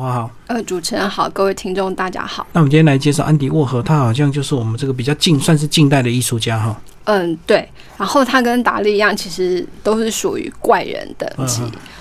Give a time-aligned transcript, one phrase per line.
[0.00, 0.30] 花好。
[0.46, 2.46] 呃，主持人好，各位听众大家好。
[2.52, 6.80] 那我们今天来介绍安迪沃荷，他好像就是我们这个比较近，算是近代的艺术家哈。
[7.04, 7.68] 嗯，对。
[7.98, 11.60] 然后他跟达利一样，其实都是属于怪人等级。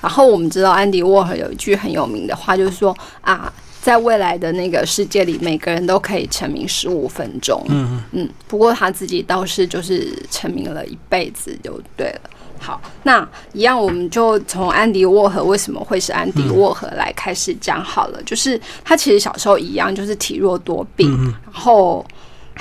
[0.00, 3.52] 然后我们知道安迪沃荷有一句很有名的话，就是说啊。
[3.82, 7.64] 在未来的那个世界里，每个人都可以成名十五分钟。
[7.70, 8.28] 嗯嗯。
[8.46, 12.20] 不过他自己倒是就是成名了一辈子就对了。
[12.60, 18.22] 好，那一样我们就从安迪沃荷为什么会是安迪沃荷来开始讲好了。
[18.22, 21.10] 就是他其实小时候一样，就是体弱多病，
[21.44, 22.06] 然后。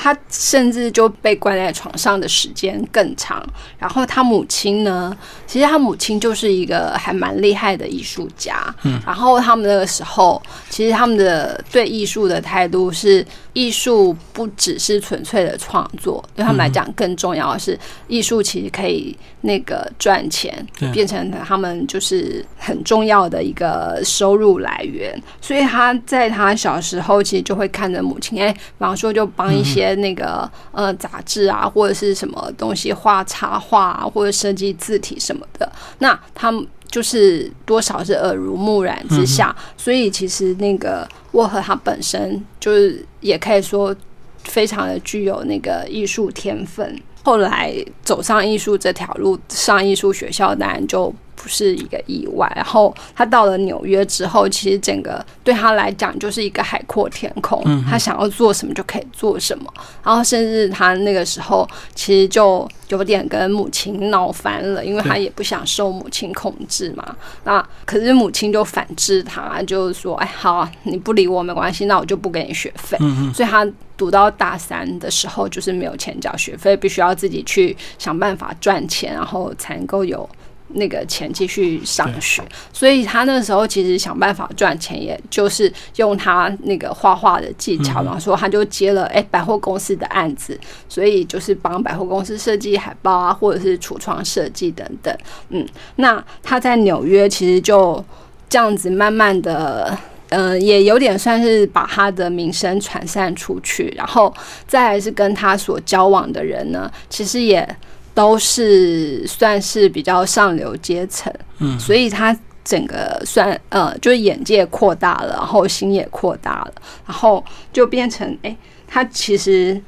[0.02, 3.46] 他甚至就被关在床上的时间更长。
[3.78, 5.14] 然后他母亲呢，
[5.46, 8.74] 其实他母亲就是一个还蛮厉害的艺术家。
[8.84, 17.78] 嗯，然后他们那个时候，其实他们的对艺术的态度是，艺术不只是纯粹的创作，对他们来讲，更重要的是，
[18.08, 25.22] 艺术其实可以那个赚钱，变成他们就是很重要的一个收入来源。
[25.42, 29.90] 所以他在他小时候，其实就会看着母亲，哎，比方说就帮一些。
[30.00, 43.96] 那个呃杂志啊，或者是什么东西画插画啊，或者设计字体什么的，那他们就是多少是耳濡目染之下，所以其实那个沃和他本身就是也可以说
[44.44, 47.00] 非常的具有那个艺术天分。
[47.24, 47.74] 后来
[48.04, 51.14] 走上艺术这条路，上艺术学校，当然就。
[51.42, 52.52] 不是一个意外。
[52.56, 57.64] 然后他到了纽约之后，其实整个对他来讲就是一个海阔天空。
[57.90, 59.74] 他想要做什么就可以做什么。
[60.04, 67.16] 然后甚至他那个时候其实就有点跟母亲闹翻了，因为他也不想受母亲控制嘛。
[67.46, 72.98] 那可是母亲就反制他，就是说：“哎，好，你不理我没关系，那我就不给你学费。”
[73.34, 80.28] 所以他读到大三的时候，就是没有钱交学费，必须要自己去想办法赚钱，然后才能够有。
[80.74, 95.16] 那个钱继续上学，所以他那时候其实想办法赚钱，也就是用他那个画画的技巧，然后说他就接了哎百货公司的案子，所以就是帮百货公司设计海报啊，或者是橱窗设计等等。
[95.50, 98.04] 嗯，那他在纽约其实就
[98.48, 99.98] 这样子慢慢的，
[100.30, 104.32] 嗯，也有点算是把他的名声传散出去，然后
[104.68, 107.68] 再来是跟他所交往的人呢，其实也。
[108.14, 116.74] 都是算是比较上流阶层，嗯，所以他整个算呃，就是眼界扩大了，然后心也扩大了，
[117.06, 118.56] 然后就变成哎，
[118.88, 119.82] 他其实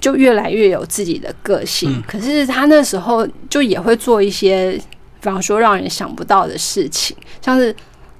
[0.00, 2.02] 就越来越有自己的个性。
[2.06, 4.80] 可是他那时候就也会做一些，比
[5.20, 7.74] 方说让人想不到的事情，像是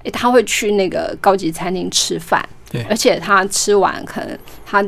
[0.05, 4.85] 哎，他会去那个高级餐厅吃饭，对，而且他吃完可能他。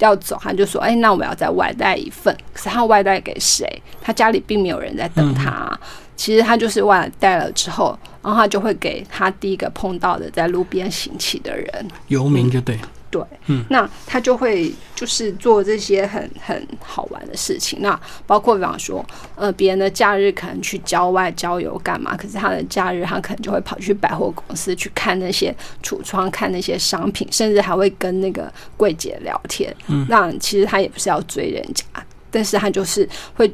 [0.00, 2.36] 要走，他就说：“哎，那我要再外带一份。
[2.52, 3.66] 可是他外带给谁？
[4.00, 5.78] 他家里并没有人在等他。
[6.16, 12.78] 其实他就是外带了之后，然后他就会给他第一个碰到的在路边行乞的人，游民就对。”
[13.10, 17.80] 对，嗯，那他就会就是做这些很很好玩的事情。
[17.82, 19.04] 那包括比方说，
[19.34, 22.16] 呃，别人的假日可能去郊外郊游干嘛？
[22.16, 29.74] 可是他的假日，他可能就会跑去百货公司去看那些橱窗，看那些商品，甚至还会跟那个柜姐聊天。
[29.88, 31.84] 嗯，那其实他也不是要追人家，
[32.30, 33.52] 但是他就是会。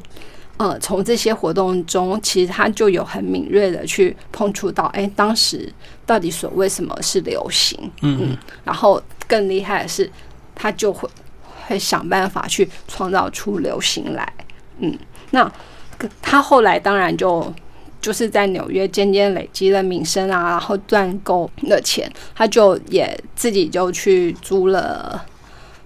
[0.59, 5.71] 呃，从这些活动中，其实他就有很敏锐的去碰触到，哎，当时
[6.03, 10.09] 到底所谓什么是流行，嗯，然后更厉害的是，
[10.55, 11.09] 他就会
[11.67, 14.33] 会想办法去创造出流行来，
[14.79, 14.97] 嗯，
[15.31, 15.51] 那
[16.21, 17.53] 他后来当然就
[17.99, 25.25] 就是在纽约渐渐累积了名声啊，然后赚够了钱，他就也自己就去租了。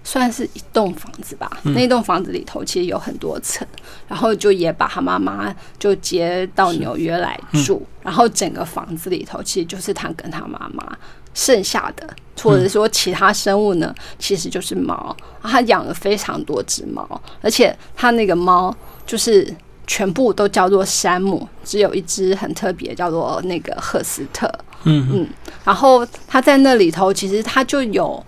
[0.04, 3.64] 算是一栋房子吧，那栋房子里头其实有很多层，
[4.08, 10.98] 然后就也把他妈妈就接到纽约来住，然后整个房子里头其实就是他跟他妈妈
[11.34, 12.08] 剩下的，
[12.42, 17.06] 或者说其他生物呢，其实就是猫，他养了非常多只猫，
[17.40, 18.74] 而且他那个猫
[19.06, 19.54] 就是
[19.86, 24.46] 全部都叫做山姆，只有一只很特别，叫做那个赫斯特，
[24.84, 25.28] 嗯嗯，
[25.64, 28.22] 然后他在那里头其实他就有。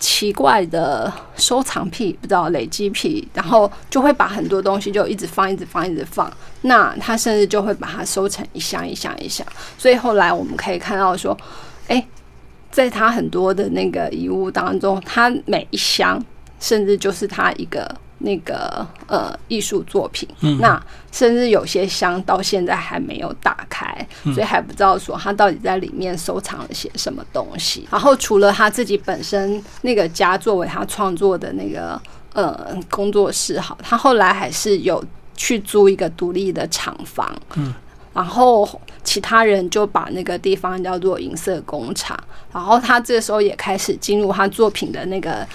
[0.00, 6.32] 奇怪的收藏癖，不知道累积癖，然后就会把很多东西就一直放，一直放，一直放。
[6.62, 9.46] 那他甚至就会把它收成一箱一箱一箱。
[9.76, 11.36] 所以后来我们可以看到说，
[11.86, 12.02] 哎，
[12.70, 16.22] 在他很多的那个遗物当中，他每一箱
[16.58, 17.94] 甚至就是他一个。
[18.22, 20.28] 那个呃艺术作品，
[20.60, 20.78] 那
[21.10, 27.88] 甚至有些箱到现在还没有打开，所以还不知道说他到底在里面收藏了些什么东西。
[27.90, 31.98] 然后除了他自己本身那个家作为他创作的那个
[32.34, 35.02] 呃工作室，好，他后来还是有
[35.34, 37.72] 去租一个独立的厂房，嗯，
[38.12, 38.68] 然后
[39.02, 42.18] 其他人就把那个地方叫做银色工厂。
[42.52, 45.46] 然后他这时候也开始进入他作品的那个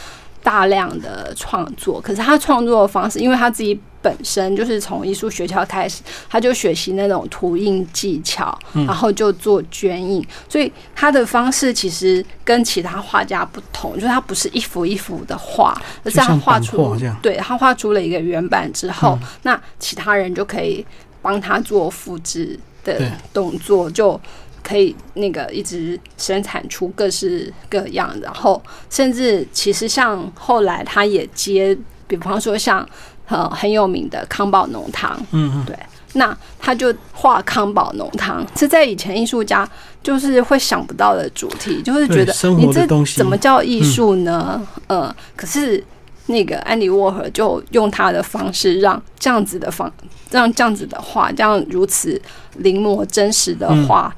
[0.43, 1.99] 大量的创作。
[1.99, 20.85] 可是他创作的方式，因为他自己本身就是从艺术学校开始，他就学习那种涂印技巧，然后就做絹印，所以他的方式其实跟其他画家不同，就是他不是一幅一幅的画，而是他画出对他画出了一个原版之后，那其他人就可以
[21.21, 24.17] 帮他做复制的动作，就
[24.63, 31.77] 可以那个一直生产出各式各样，然后甚至其实像后来他也接，
[32.07, 32.87] 比方说像。
[33.27, 35.75] 呃，很有名的康宝浓汤，嗯嗯，对，
[36.13, 39.67] 那他就画康宝浓汤，这在以前艺术家
[40.03, 42.85] 就是会想不到的主题，就是觉得你这
[43.15, 44.61] 怎么叫艺术呢？
[44.85, 45.83] 呃，可是
[46.27, 49.91] 那个安迪沃荷就用他的方式，让这样子的方，
[50.31, 52.21] 让这样子的画，这样如此
[52.57, 54.13] 临摹真实的画，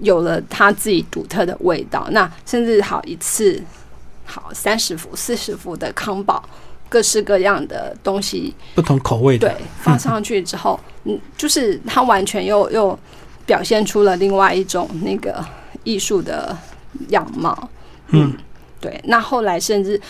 [0.00, 2.06] 有了他自己独特的味道。
[2.10, 3.62] 那甚至好一次，
[4.24, 6.42] 好三十幅、四十幅的康宝。
[6.90, 12.98] 各式各样的东西，不同口味的，对，放上去之后，嗯，就是他完全又又
[13.44, 15.44] 表现出了另外一种那个
[15.84, 16.56] 艺术的
[17.10, 17.68] 样貌，
[18.06, 18.32] 嗯，
[18.80, 18.98] 对。
[19.04, 20.00] 那后来甚至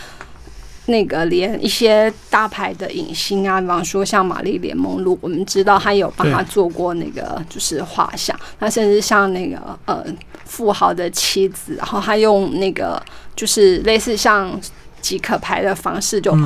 [0.88, 10.04] 那个连一些大牌的影星啊，比方说像玛丽莲梦露，我们知道他有帮他做过那个就是画像，那甚至像那个呃
[10.44, 13.02] 富豪的妻子，然后他用那个
[13.36, 14.60] 就是类似像
[15.00, 16.36] 即可拍的方式就。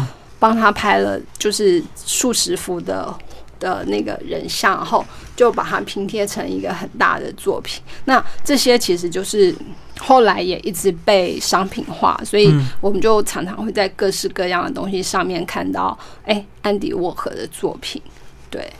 [0.42, 3.16] 帮他拍了就是数十幅的
[3.62, 5.04] 的那个人像，然后
[5.36, 7.80] 就把它拼贴成一个很大的作品。
[8.06, 9.54] 那这些其实就是
[10.00, 18.02] 后来也一直被商品化，所以我们就常常会在各式各样的东西上面看到，哎，安迪沃荷的作品。
[18.50, 18.70] 对，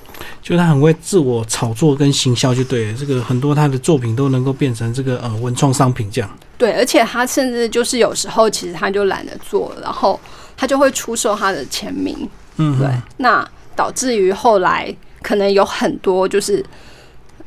[0.43, 6.29] 就他很会自我炒作跟行销，就对这个很多他的作品都能够变成这个呃文创商品这样。
[6.59, 10.19] 对，而且他甚至就是有时候其实他就懒得做，然后。
[10.55, 16.65] 他就会出售他的签名，嗯，对，那导致于后来可能有很多就是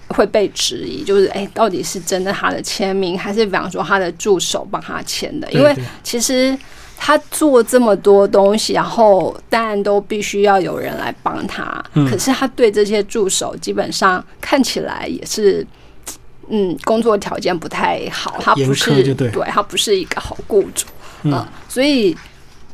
[0.10, 5.52] 会被质疑，就是哎，到底是真的他的签名，还是比方说他的助手帮他签的？
[5.52, 6.58] 因为其实
[6.98, 15.66] 他做这么多东西，然后当然都必须要有人来帮他，可是他对这些助手基本上看起来也是，
[16.50, 20.86] 嗯，工作条件不太好，他不是对，他不是一个好雇主，
[21.24, 22.16] 嗯，所以。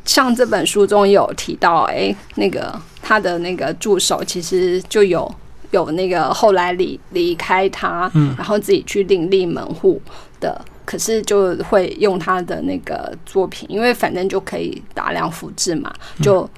[0.03, 2.73] 像这本书中有提到，哎，那个
[3.11, 5.29] 他的那个助手其实就有
[5.71, 10.01] 有那个后来离离开他，嗯，然后自己去另立门户
[10.39, 16.49] 的，可是就会用他的那个作品，因为反正就可以大量复制嘛，就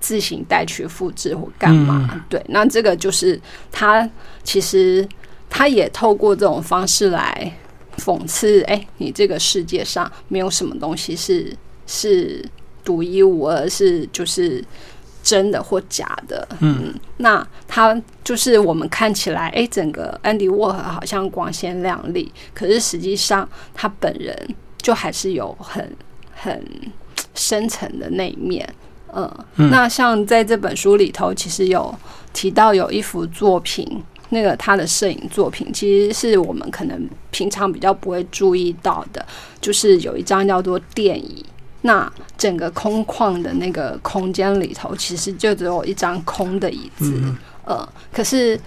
[0.00, 3.40] 自行带去复制或干嘛，对，那这个就是
[3.70, 4.10] 他
[4.42, 5.08] 其实
[5.48, 7.56] 他也透过这种方式来
[7.98, 12.44] 讽刺，哎，你这个世界上没有什么东西是是。
[12.82, 14.64] 独一无二是就是
[15.22, 24.36] 真的或假的，嗯，那他就是我们看起来，哎，整个安迪沃荷好像光鲜亮丽，可是实际上他本人
[24.78, 25.94] 就还是有很
[26.32, 26.64] 很
[27.34, 28.66] 深层的那一面，
[29.12, 29.30] 嗯，
[29.70, 31.94] 那像在这本书里头，其实有
[32.32, 39.24] 提到有一幅作品，那个他的摄影作品，其实是我们可能平常比较不会注意到的，
[39.60, 41.44] 就是有一张叫做电椅。
[41.82, 47.22] 那整个空旷的那个空间里头，其实就只有一张空的椅子。
[47.66, 48.58] 呃，可是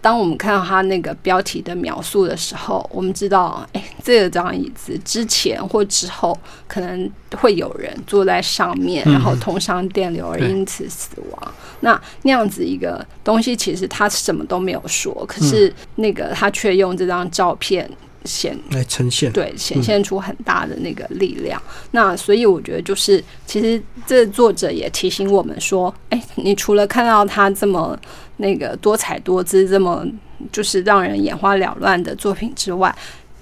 [0.00, 11.54] 当我们看到他那个标题的描述的时候，我们知道，哎，这张椅子之前或之后可能会有人坐在上面，然后通上电流而因此死亡。
[11.82, 17.88] 那那样子一个东西，其实他什么都没有说，可是那个他却用这张照片。
[18.24, 21.60] 显来呈现，对，显现出很大的那个力量。
[21.92, 27.98] 那所以我觉得，就是其实这作者也提醒我们说，哎，你除了看到他这么
[28.36, 30.06] 那个多彩多姿、这么
[30.52, 32.94] 就是让人眼花缭乱的作品之外，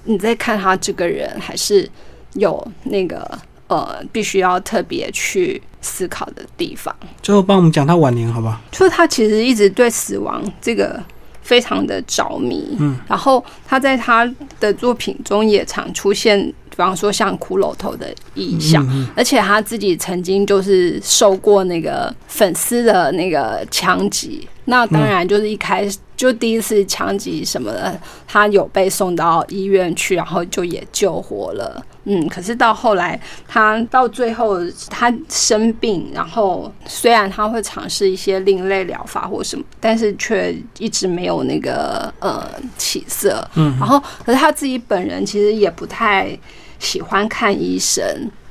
[0.05, 1.89] 你再看他这个人，还是
[2.35, 6.95] 有那个呃，必须要特别去思考的地方。
[7.21, 8.61] 最后帮我们讲他晚年，好吧？
[8.71, 11.03] 就是他其实一直对死亡这个。
[11.49, 16.38] 非常的着迷，嗯，然后他在他的作品中也常出现，
[16.69, 18.87] 比方说像骷髅头的意象，
[19.17, 25.88] 而且他自己曾经就是受过那个粉丝的那个枪击，那当然就是一开
[26.19, 31.81] 就第一次枪击什么的，他有被送到医院去，然后就也救活了。
[32.07, 34.59] 嗯，可是到后来，他到最后
[34.91, 42.45] 他生病，然后虽然他会尝试一些另类疗法或什么，但是却一直没有那个呃
[42.77, 43.49] 起色。
[43.55, 46.37] 嗯，然后可是他自己本人其实也不太
[46.81, 48.05] 喜欢看医生。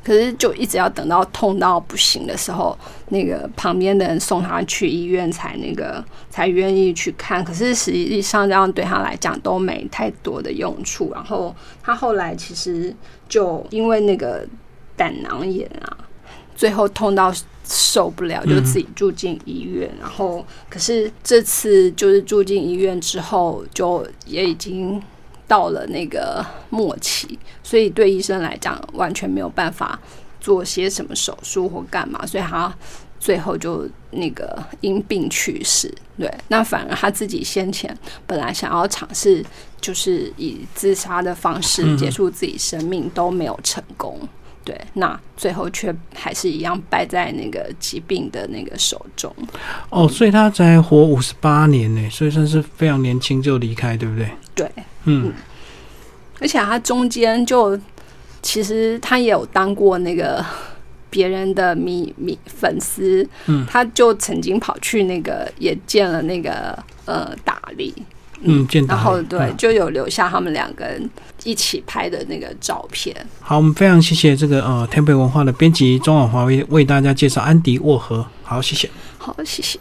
[0.08, 2.78] 可是就一直要等到痛到不行的时候，
[3.10, 7.44] 那个旁边的人送他去医院才那个才愿意去看。
[7.44, 11.12] 可是实际上这样对他来讲都没太多的用处。
[11.14, 12.96] 然后他后来其实
[13.28, 14.48] 就因为那个
[14.96, 15.98] 胆囊炎啊，
[16.56, 17.34] 最后痛到
[17.66, 19.92] 受不了，就自己住进医院。
[20.00, 25.04] 然后可是这次就是住进医院之后，就也已经。
[25.48, 30.00] 到了那个末期，所以对医生来讲完全没有办法
[30.42, 32.74] 做些什么手术或干嘛，所以他
[33.20, 35.94] 最后就那个因病去世。
[36.18, 39.44] 对，那反而他自己先前本来想要尝试，
[39.80, 44.20] 就是以自杀的方式结束自己生命都没有成功。
[44.68, 49.34] 对，那最后却还是一样败在那个疾病的那个手中。
[49.90, 54.30] 哦，所以他才活五十八年呢，所以算是非常年轻就离开，对不对？
[54.54, 54.70] 对。
[55.06, 55.32] 嗯，
[56.42, 57.80] 而且他中间就
[58.42, 60.46] 其实他也有当过那个
[61.10, 67.96] 别人的迷迷粉丝，嗯，他就曾经跑去那个也见了那个呃达利，
[68.41, 71.10] 嗯，见到然后对，就有留下他们两个人
[71.44, 73.15] 一起拍的那个照片。
[73.41, 78.25] 好，我们非常谢谢这个呃天北文化的编辑钟婉华为为大家介绍安迪沃荷。
[78.44, 78.89] 好，谢谢。
[79.17, 79.75] 好，谢谢。